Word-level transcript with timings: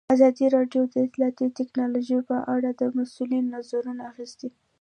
ازادي 0.15 0.45
راډیو 0.55 0.81
د 0.87 0.95
اطلاعاتی 1.05 1.47
تکنالوژي 1.59 2.19
په 2.29 2.37
اړه 2.55 2.69
د 2.73 2.81
مسؤلینو 2.97 3.51
نظرونه 3.55 4.01
اخیستي. 4.11 4.49